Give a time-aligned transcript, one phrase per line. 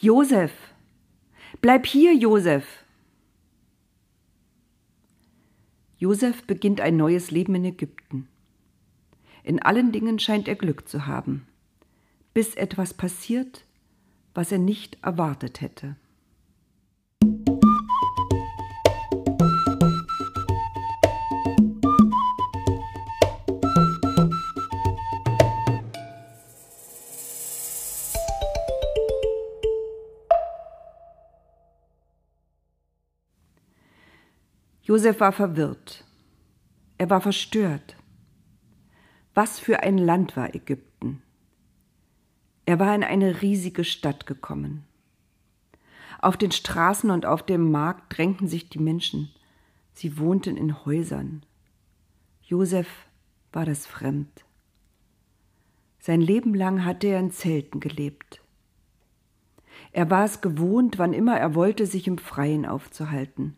[0.00, 0.52] Josef!
[1.60, 2.84] Bleib hier, Josef!
[5.96, 8.28] Josef beginnt ein neues Leben in Ägypten.
[9.42, 11.48] In allen Dingen scheint er Glück zu haben,
[12.32, 13.64] bis etwas passiert,
[14.34, 15.96] was er nicht erwartet hätte.
[34.88, 36.02] Josef war verwirrt.
[36.96, 37.98] Er war verstört.
[39.34, 41.20] Was für ein Land war Ägypten?
[42.64, 44.86] Er war in eine riesige Stadt gekommen.
[46.22, 49.30] Auf den Straßen und auf dem Markt drängten sich die Menschen.
[49.92, 51.44] Sie wohnten in Häusern.
[52.40, 52.88] Josef
[53.52, 54.46] war das fremd.
[55.98, 58.40] Sein Leben lang hatte er in Zelten gelebt.
[59.92, 63.54] Er war es gewohnt, wann immer er wollte, sich im Freien aufzuhalten.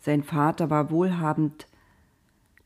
[0.00, 1.66] Sein Vater war wohlhabend,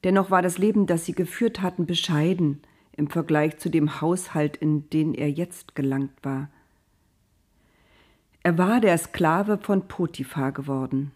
[0.04, 2.60] dennoch war das Leben, das sie geführt hatten, bescheiden
[2.96, 6.48] im Vergleich zu dem Haushalt, in den er jetzt gelangt war.
[8.42, 11.12] Er war der Sklave von Potiphar geworden,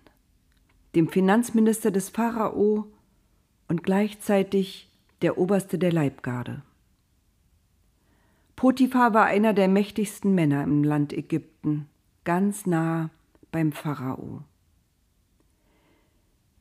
[0.95, 2.87] dem Finanzminister des Pharao
[3.69, 4.89] und gleichzeitig
[5.23, 6.63] der Oberste der Leibgarde.
[8.55, 11.89] Potiphar war einer der mächtigsten Männer im Land Ägypten,
[12.25, 13.11] ganz nah
[13.51, 14.43] beim Pharao.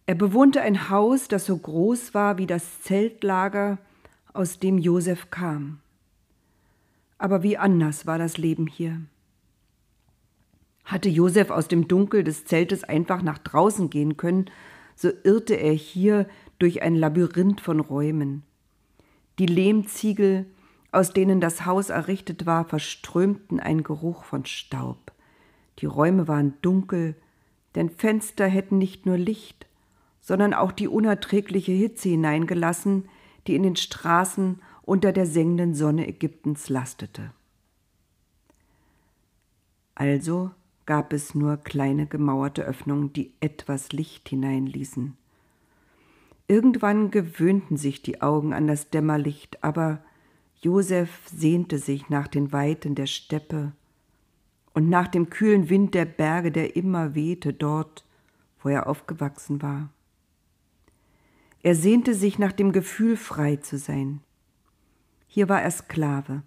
[0.07, 3.79] Er bewohnte ein Haus, das so groß war wie das Zeltlager,
[4.33, 5.79] aus dem Josef kam.
[7.17, 9.01] Aber wie anders war das Leben hier.
[10.83, 14.45] Hatte Josef aus dem Dunkel des Zeltes einfach nach draußen gehen können,
[14.95, 16.27] so irrte er hier
[16.59, 18.43] durch ein Labyrinth von Räumen.
[19.39, 20.45] Die Lehmziegel,
[20.91, 25.11] aus denen das Haus errichtet war, verströmten einen Geruch von Staub.
[25.79, 27.15] Die Räume waren dunkel,
[27.73, 29.64] denn Fenster hätten nicht nur Licht,
[30.25, 33.07] sondern auch die unerträgliche Hitze hineingelassen,
[33.45, 37.29] die in den Straßen unter der sengenden Sonne Ägyptens lastete.
[39.93, 40.49] Also
[40.87, 45.15] gab es nur kleine gemauerte Öffnungen, die etwas Licht hineinließen.
[46.47, 50.03] Irgendwann gewöhnten sich die Augen an das Dämmerlicht, aber
[50.59, 53.73] Josef sehnte sich nach den Weiten der Steppe
[54.73, 58.03] und nach dem kühlen Wind der Berge, der immer wehte dort,
[58.63, 59.89] wo er aufgewachsen war.
[61.65, 64.21] Er sehnte sich nach dem Gefühl, frei zu sein.
[65.25, 66.43] Hier war er Sklave,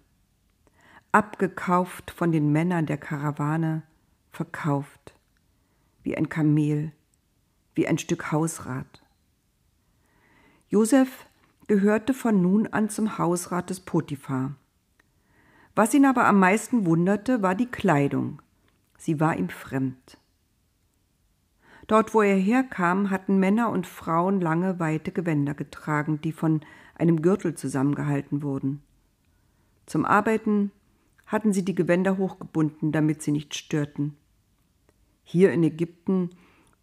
[1.11, 3.83] abgekauft von den Männern der Karawane,
[4.31, 5.13] verkauft,
[6.03, 6.93] wie ein Kamel,
[7.75, 9.03] wie ein Stück Hausrat.
[10.69, 11.25] Josef
[11.67, 14.55] gehörte von nun an zum Hausrat des Potiphar.
[15.75, 18.41] Was ihn aber am meisten wunderte, war die Kleidung.
[18.97, 20.17] Sie war ihm fremd.
[21.89, 26.61] Dort, wo er herkam, hatten Männer und Frauen lange, weite Gewänder getragen, die von
[26.93, 28.83] einem Gürtel zusammengehalten wurden.
[29.87, 30.69] Zum Arbeiten
[31.25, 34.15] hatten sie die Gewänder hochgebunden, damit sie nicht störten.
[35.23, 36.29] Hier in Ägypten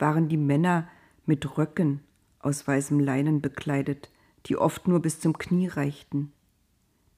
[0.00, 0.88] waren die Männer
[1.24, 2.00] mit Röcken
[2.40, 4.10] aus weißem Leinen bekleidet,
[4.46, 6.32] die oft nur bis zum Knie reichten.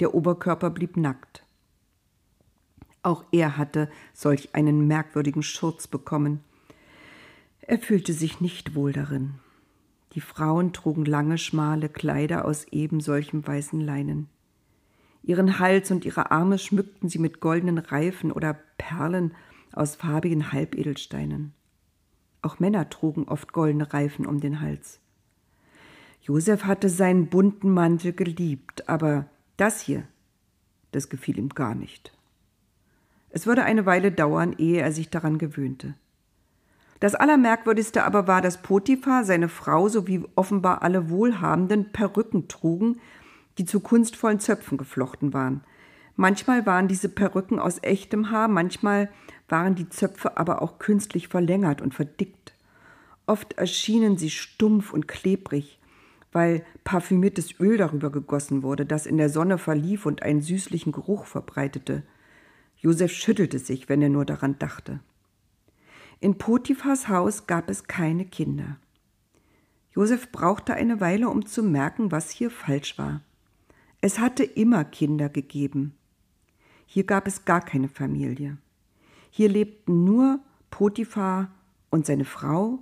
[0.01, 1.43] Der Oberkörper blieb nackt.
[3.03, 6.45] Auch er hatte solch einen merkwürdigen Schurz bekommen,
[7.69, 9.35] er fühlte sich nicht wohl darin.
[10.15, 14.29] Die Frauen trugen lange, schmale Kleider aus eben solchem weißen Leinen.
[15.23, 19.35] Ihren Hals und ihre Arme schmückten sie mit goldenen Reifen oder Perlen
[19.73, 21.53] aus farbigen Halbedelsteinen.
[22.41, 25.01] Auch Männer trugen oft goldene Reifen um den Hals.
[26.23, 29.27] Josef hatte seinen bunten Mantel geliebt, aber
[29.59, 30.05] das hier,
[30.93, 32.17] das gefiel ihm gar nicht.
[33.29, 35.95] Es würde eine Weile dauern, ehe er sich daran gewöhnte.
[37.01, 43.01] Das Allermerkwürdigste aber war, dass Potiphar, seine Frau sowie offenbar alle Wohlhabenden Perücken trugen,
[43.59, 45.63] die zu kunstvollen Zöpfen geflochten waren.
[46.17, 49.09] Manchmal waren diese Perücken aus echtem Haar, manchmal
[49.49, 52.55] waren die Zöpfe aber auch künstlich verlängert und verdickt.
[53.27, 55.79] Oft erschienen sie stumpf und klebrig,
[56.33, 61.27] weil parfümiertes Öl darüber gegossen wurde, das in der Sonne verlief und einen süßlichen Geruch
[61.27, 62.03] verbreitete.
[62.77, 65.01] Josef schüttelte sich, wenn er nur daran dachte.
[66.21, 68.79] In Potiphas Haus gab es keine Kinder.
[69.93, 73.21] Josef brauchte eine Weile, um zu merken, was hier falsch war.
[74.01, 75.95] Es hatte immer Kinder gegeben.
[76.87, 78.59] Hier gab es gar keine Familie.
[79.31, 81.53] Hier lebten nur Potiphar
[81.91, 82.81] und seine Frau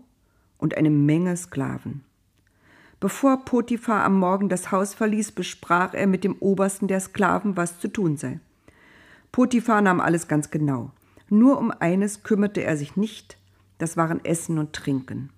[0.56, 2.04] und eine Menge Sklaven.
[3.00, 7.80] Bevor Potiphar am Morgen das Haus verließ, besprach er mit dem Obersten der Sklaven, was
[7.80, 8.40] zu tun sei.
[9.30, 10.92] Potiphar nahm alles ganz genau
[11.28, 13.36] Nur um eines kümmerte er sich nicht,
[13.78, 15.30] das waren Essen und Trinken.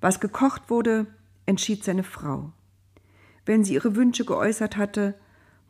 [0.00, 1.06] Was gekocht wurde,
[1.46, 2.52] entschied seine Frau.
[3.46, 5.14] Wenn sie ihre Wünsche geäußert hatte,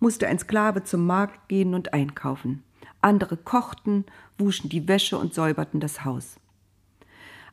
[0.00, 2.62] musste ein Sklave zum Markt gehen und einkaufen.
[3.00, 4.04] Andere kochten,
[4.38, 6.36] wuschen die Wäsche und säuberten das Haus.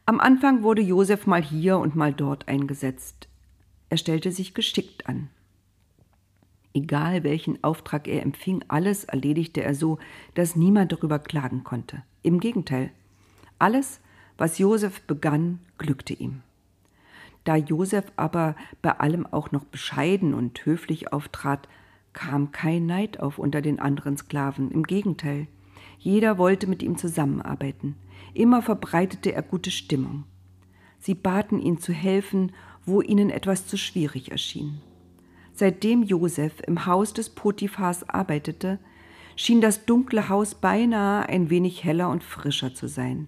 [0.06, 3.28] Am Anfang wurde Josef mal hier und mal dort eingesetzt.
[3.90, 5.30] Er stellte sich geschickt an.
[6.74, 9.98] Egal welchen Auftrag er empfing, alles erledigte er so,
[10.36, 12.04] dass niemand darüber klagen konnte.
[12.22, 12.92] Im Gegenteil,
[13.58, 14.00] alles,
[14.38, 16.42] was Josef begann, glückte ihm.
[17.44, 21.68] Da Josef aber bei allem auch noch bescheiden und höflich auftrat,
[22.14, 24.72] kam kein Neid auf unter den anderen Sklaven.
[24.72, 25.48] Im Gegenteil,
[25.98, 27.96] jeder wollte mit ihm zusammenarbeiten.
[28.34, 30.26] Immer verbreitete er gute Stimmung.
[31.00, 32.52] Sie baten ihn zu helfen,
[32.86, 34.82] wo ihnen etwas zu schwierig erschien.
[35.60, 38.80] Seitdem Josef im Haus des Potiphars arbeitete,
[39.36, 43.28] schien das dunkle Haus beinahe ein wenig heller und frischer zu sein.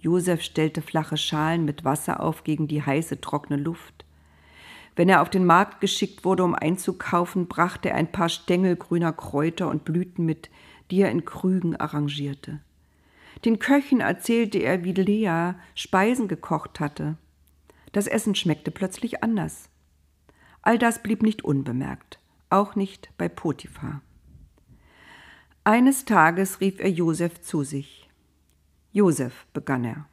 [0.00, 4.04] Josef stellte flache Schalen mit Wasser auf gegen die heiße, trockene Luft.
[4.96, 9.12] Wenn er auf den Markt geschickt wurde, um einzukaufen, brachte er ein paar Stängel grüner
[9.12, 10.50] Kräuter und Blüten mit,
[10.90, 12.58] die er in Krügen arrangierte.
[13.44, 17.18] Den Köchen erzählte er, wie Lea Speisen gekocht hatte.
[17.92, 19.68] Das Essen schmeckte plötzlich anders.
[20.66, 22.18] All das blieb nicht unbemerkt,
[22.50, 24.02] auch nicht bei Potiphar.
[25.62, 28.10] Eines Tages rief er Josef zu sich.
[28.92, 30.08] Josef, begann er,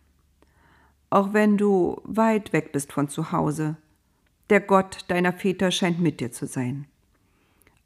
[1.09, 3.77] auch wenn du weit weg bist von zu Hause,
[4.51, 6.85] der Gott deiner Väter scheint mit dir zu sein.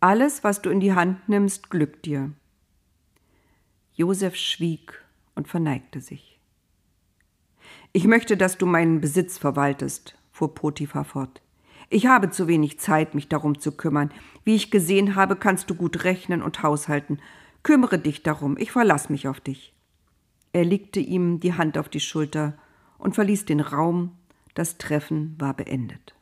[0.02, 2.34] Alles, was du in die Hand nimmst, glückt dir.
[3.94, 5.06] Josef schwieg
[5.36, 6.38] und verneigte sich.
[7.94, 11.42] Ich möchte, dass du meinen Besitz verwaltest, fuhr Potiphar fort.
[11.90, 14.12] Ich habe zu wenig Zeit, mich darum zu kümmern.
[14.44, 17.20] Wie ich gesehen habe, kannst du gut rechnen und haushalten.
[17.64, 19.74] Kümmere dich darum, ich verlass mich auf dich.
[20.52, 22.58] Er legte ihm die Hand auf die Schulter
[22.98, 24.18] und verließ den Raum.
[24.54, 26.16] Das Treffen war beendet.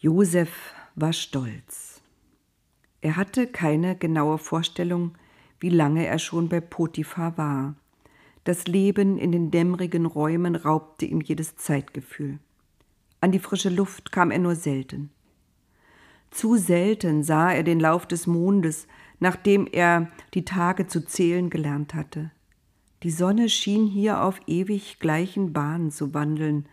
[0.00, 2.00] Josef war stolz.
[3.00, 5.12] Er hatte keine genaue Vorstellung,
[5.60, 7.74] wie lange er schon bei Potiphar war.
[8.44, 12.38] Das Leben in den dämmerigen Räumen raubte ihm jedes Zeitgefühl.
[13.20, 15.10] An die frische Luft kam er nur selten.
[16.30, 18.86] Zu selten sah er den Lauf des Mondes,
[19.20, 22.30] nachdem er die Tage zu zählen gelernt hatte.
[23.02, 26.68] Die Sonne schien hier auf ewig gleichen Bahnen zu wandeln.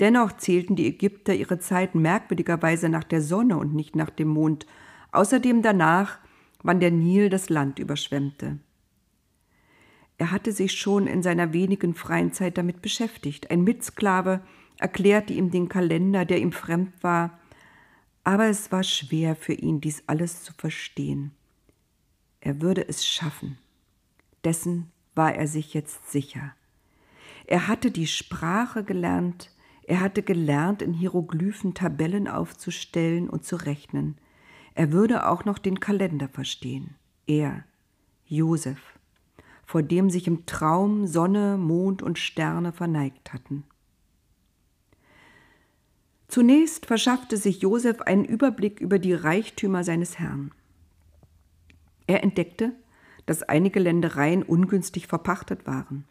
[0.00, 4.66] Dennoch zählten die Ägypter ihre Zeit merkwürdigerweise nach der Sonne und nicht nach dem Mond,
[5.12, 6.18] außerdem danach,
[6.62, 8.58] wann der Nil das Land überschwemmte.
[10.18, 13.50] Er hatte sich schon in seiner wenigen freien Zeit damit beschäftigt.
[13.50, 14.40] Ein Mitsklave
[14.78, 17.38] erklärte ihm den Kalender, der ihm fremd war,
[18.24, 21.32] aber es war schwer für ihn, dies alles zu verstehen.
[22.40, 23.58] Er würde es schaffen.
[24.44, 26.54] Dessen war er sich jetzt sicher.
[27.46, 29.50] Er hatte die Sprache gelernt,
[29.84, 34.16] er hatte gelernt, in Hieroglyphen Tabellen aufzustellen und zu rechnen.
[34.74, 36.96] Er würde auch noch den Kalender verstehen.
[37.26, 37.64] Er,
[38.26, 38.80] Josef,
[39.64, 43.64] vor dem sich im Traum Sonne, Mond und Sterne verneigt hatten.
[46.28, 50.52] Zunächst verschaffte sich Josef einen Überblick über die Reichtümer seines Herrn.
[52.06, 52.72] Er entdeckte,
[53.26, 56.04] dass einige Ländereien ungünstig verpachtet waren.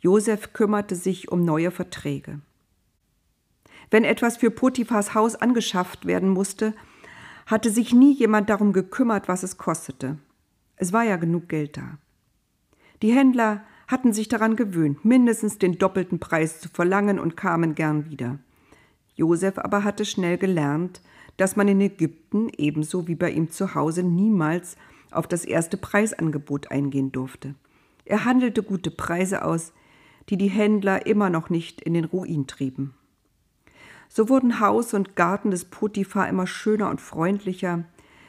[0.00, 2.40] Josef kümmerte sich um neue Verträge.
[3.90, 6.74] Wenn etwas für Potiphas Haus angeschafft werden musste,
[7.46, 10.18] hatte sich nie jemand darum gekümmert, was es kostete.
[10.76, 11.98] Es war ja genug Geld da.
[13.02, 18.10] Die Händler hatten sich daran gewöhnt, mindestens den doppelten Preis zu verlangen und kamen gern
[18.10, 18.38] wieder.
[19.14, 21.00] Josef aber hatte schnell gelernt,
[21.36, 24.76] dass man in Ägypten ebenso wie bei ihm zu Hause niemals
[25.10, 27.54] auf das erste Preisangebot eingehen durfte.
[28.04, 29.72] Er handelte gute Preise aus,
[30.28, 32.94] die die Händler immer noch nicht in den Ruin trieben.
[34.08, 37.84] So wurden Haus und Garten des Potiphar immer schöner und freundlicher.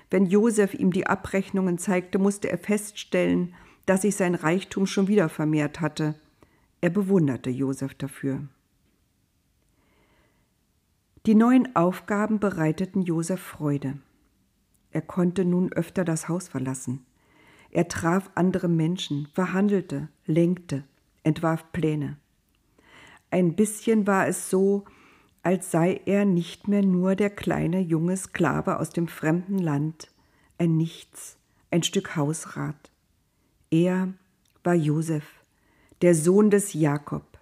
[0.10, 3.54] Wenn Josef ihm die Abrechnungen zeigte, musste er feststellen,
[3.86, 6.16] dass sich sein Reichtum schon wieder vermehrt hatte.
[6.82, 8.42] Er bewunderte Josef dafür.
[11.26, 13.98] Die neuen Aufgaben bereiteten Josef Freude.
[14.92, 17.06] Er konnte nun öfter das Haus verlassen.
[17.72, 20.84] Er traf andere Menschen, verhandelte, lenkte,
[21.24, 22.18] entwarf Pläne.
[23.32, 24.84] Ein bisschen war es so,
[25.44, 30.12] als sei er nicht mehr nur der kleine junge Sklave aus dem fremden Land,
[30.58, 31.38] ein Nichts,
[31.72, 32.92] ein Stück Hausrat.
[33.72, 34.14] Er
[34.66, 35.24] war Josef,
[36.02, 37.40] der Sohn des Jakob.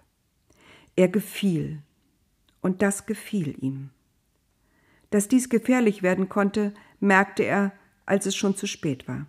[0.94, 1.82] Er gefiel,
[2.62, 3.90] und das gefiel ihm.
[5.10, 7.72] Dass dies gefährlich werden konnte, merkte er,
[8.06, 9.26] als es schon zu spät war.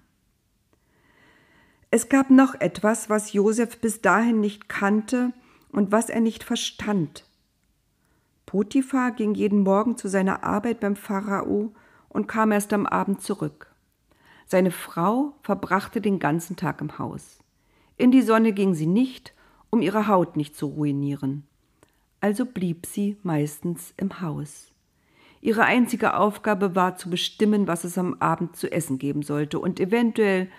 [1.92, 5.34] Es gab noch etwas, was Josef bis dahin nicht kannte
[5.70, 7.26] und was er nicht verstand.
[8.46, 11.74] Potiphar ging jeden Morgen zu seiner Arbeit beim Pharao
[12.10, 13.74] und kam erst am Abend zurück.
[14.46, 17.40] Seine Frau verbrachte den ganzen Tag im Haus.
[17.98, 19.34] In die Sonne ging sie nicht,
[19.70, 21.48] um ihre Haut nicht zu ruinieren.
[22.24, 24.72] Also blieb sie meistens im Haus.
[25.42, 29.78] Ihre einzige Aufgabe war zu bestimmen, was es am Abend zu essen geben sollte und
[29.78, 30.50] eventuell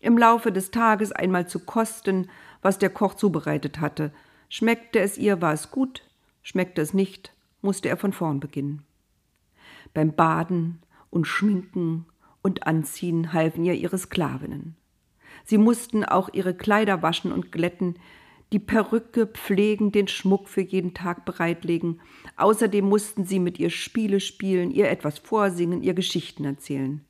[0.00, 2.28] im Laufe des Tages einmal zu kosten,
[2.60, 4.10] was der Koch zubereitet hatte.
[4.48, 6.02] Schmeckte es ihr, war es gut,
[6.42, 8.82] schmeckte es nicht, musste er von vorn beginnen.
[9.94, 12.04] Beim Baden und Schminken
[12.42, 14.74] und Anziehen halfen ihr ihre Sklavinnen.
[15.44, 17.94] Sie mussten auch ihre Kleider waschen und glätten,
[18.52, 22.00] die Perücke pflegen, den Schmuck für jeden Tag bereitlegen.
[22.36, 27.00] Außerdem mussten sie mit ihr Spiele spielen, ihr etwas vorsingen, ihr Geschichten erzählen.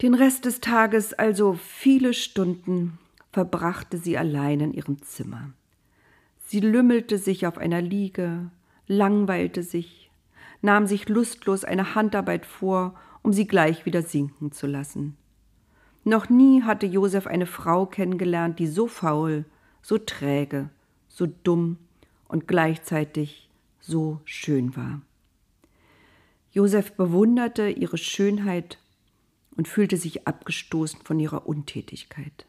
[0.00, 2.98] Den Rest des Tages, also viele Stunden,
[3.30, 5.50] verbrachte sie allein in ihrem Zimmer.
[6.46, 8.50] Sie lümmelte sich auf einer Liege,
[8.86, 10.10] langweilte sich,
[10.60, 15.16] nahm sich lustlos eine Handarbeit vor, um sie gleich wieder sinken zu lassen.
[16.04, 19.44] Noch nie hatte Josef eine Frau kennengelernt, die so faul,
[19.82, 20.70] so träge,
[21.08, 21.76] so dumm
[22.28, 25.02] und gleichzeitig so schön war.
[26.52, 28.78] Josef bewunderte ihre Schönheit
[29.56, 32.46] und fühlte sich abgestoßen von ihrer Untätigkeit.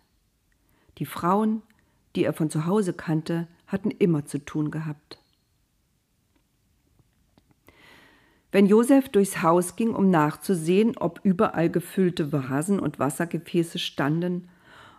[0.99, 1.61] Die Frauen,
[2.15, 5.19] die er von zu Hause kannte, hatten immer zu tun gehabt.
[8.51, 14.47] Wenn Josef durchs Haus ging, um nachzusehen, ob überall gefüllte Vasen und Wassergefäße standen,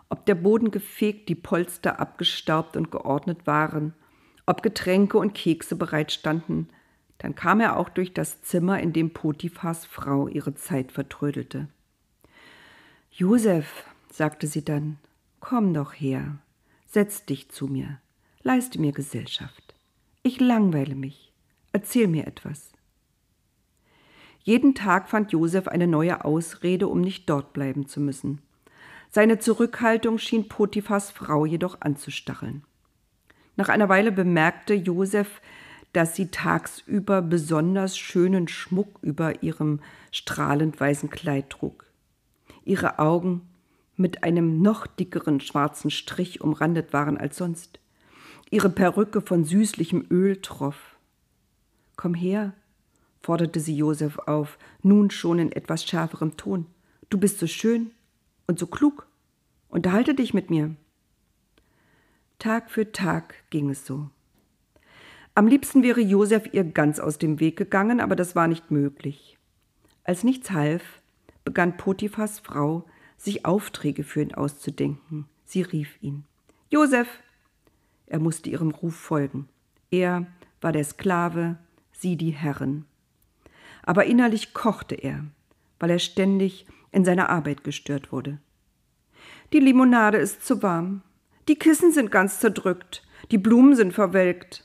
[0.09, 3.93] ob der Boden gefegt, die Polster abgestaubt und geordnet waren,
[4.45, 6.69] ob Getränke und Kekse bereitstanden,
[7.17, 11.67] dann kam er auch durch das Zimmer, in dem Potiphas Frau ihre Zeit vertrödelte.
[13.11, 14.97] Josef, sagte sie dann,
[15.39, 16.37] komm doch her,
[16.85, 17.99] setz dich zu mir,
[18.43, 19.75] leiste mir Gesellschaft.
[20.23, 21.31] Ich langweile mich,
[21.71, 22.71] erzähl mir etwas.
[24.43, 28.41] Jeden Tag fand Josef eine neue Ausrede, um nicht dort bleiben zu müssen.
[29.15, 32.65] Seine Zurückhaltung schien Potiphas Frau jedoch anzustacheln.
[33.55, 35.39] Nach einer Weile bemerkte Josef,
[35.93, 39.79] dass sie tagsüber besonders schönen Schmuck über ihrem
[40.11, 41.85] strahlend weißen Kleid trug
[42.65, 43.47] ihre Augen
[43.95, 47.79] mit einem noch dickeren schwarzen Strich umrandet waren als sonst,
[48.49, 50.97] ihre Perücke von süßlichem Öl troff.
[51.95, 52.51] Komm her,
[53.21, 56.65] forderte sie Josef auf, nun schon in etwas schärferem Ton.
[57.09, 57.91] Du bist so schön
[58.47, 59.07] und so klug.
[59.69, 60.75] Unterhalte dich mit mir.
[62.39, 64.09] Tag für Tag ging es so.
[65.33, 69.37] Am liebsten wäre Josef ihr ganz aus dem Weg gegangen, aber das war nicht möglich.
[70.03, 71.01] Als nichts half,
[71.43, 72.85] begann Potiphas Frau,
[73.17, 75.25] sich Aufträge für ihn auszudenken.
[75.43, 76.25] Sie rief ihn.
[76.69, 77.07] Josef!
[78.07, 79.49] Er musste ihrem Ruf folgen.
[79.91, 80.27] Er
[80.61, 81.57] war der Sklave,
[81.91, 82.85] sie die Herrin.
[83.83, 85.25] Aber innerlich kochte er,
[85.79, 88.39] weil er ständig in seiner Arbeit gestört wurde.
[89.53, 91.01] Die Limonade ist zu warm,
[91.47, 94.63] die Kissen sind ganz zerdrückt, die Blumen sind verwelkt.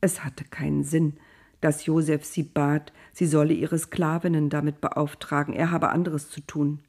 [0.00, 1.14] Es hatte keinen Sinn,
[1.60, 6.80] dass Josef sie bat, sie solle ihre Sklavinnen damit beauftragen, er habe anderes zu tun.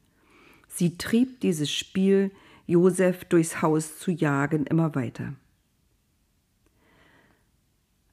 [0.68, 2.30] Sie trieb dieses Spiel,
[2.66, 5.34] Josef durchs Haus zu jagen, immer weiter.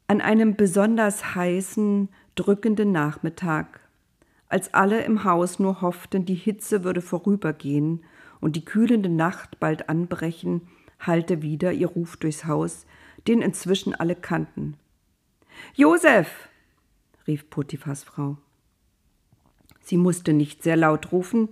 [0.08, 3.85] An einem besonders heißen, drückenden Nachmittag,
[4.56, 8.06] als alle im Haus nur hofften, die Hitze würde vorübergehen
[8.40, 12.86] und die kühlende Nacht bald anbrechen, hallte wieder ihr Ruf durchs Haus,
[13.28, 14.78] den inzwischen alle kannten.
[15.74, 16.48] Josef!
[17.28, 18.38] rief Potiphas Frau.
[19.82, 21.50] Sie musste nicht sehr laut rufen,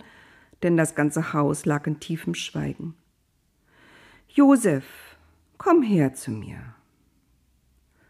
[0.62, 2.94] denn das ganze Haus lag in tiefem Schweigen.
[4.28, 5.18] Josef,
[5.58, 6.74] komm her zu mir.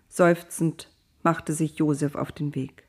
[0.06, 0.88] Seufzend
[1.24, 2.84] machte sich Josef auf den Weg.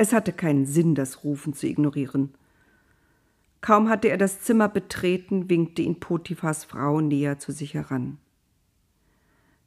[0.00, 2.32] Es hatte keinen Sinn, das Rufen zu ignorieren.
[3.60, 8.16] Kaum hatte er das Zimmer betreten, winkte ihn Potiphas Frau näher zu sich heran.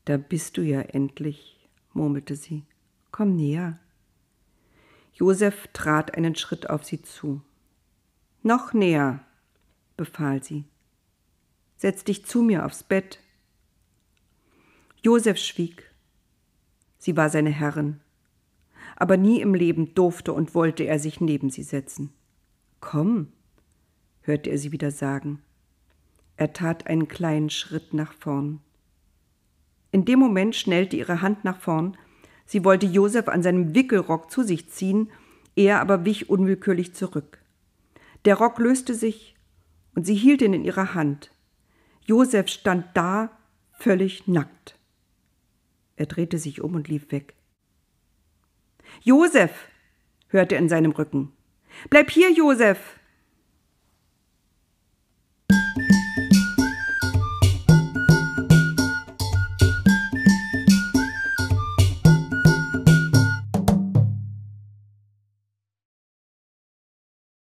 [0.06, 2.64] Da bist du ja endlich, murmelte sie.
[3.12, 3.78] Komm näher.
[5.14, 7.44] Josef trat einen Schritt auf sie zu.
[8.42, 9.24] Noch näher,
[9.98, 10.64] befahl sie.
[11.78, 13.20] Setz dich zu mir aufs Bett.
[15.04, 15.92] Josef schwieg.
[16.98, 18.00] Sie war seine Herrin.
[19.04, 22.14] Aber nie im Leben durfte und wollte er sich neben sie setzen.
[22.80, 23.34] Komm,
[24.22, 25.42] hörte er sie wieder sagen.
[26.38, 28.62] Er tat einen kleinen Schritt nach vorn.
[29.92, 31.98] In dem Moment schnellte ihre Hand nach vorn
[32.46, 35.12] Sie wollte Josef an seinem Wickelrock zu sich ziehen,
[35.58, 37.42] er aber wich unwillkürlich zurück.
[38.24, 39.36] Der Rock löste sich
[39.96, 41.30] und sie hielt ihn in ihrer Hand.
[42.06, 43.38] Josef stand da,
[43.74, 44.80] völlig nackt.
[45.98, 47.36] Er drehte sich um und lief weg.
[49.02, 49.52] Josef,
[50.28, 51.32] hörte er in seinem Rücken.
[51.90, 53.00] Bleib hier, Josef!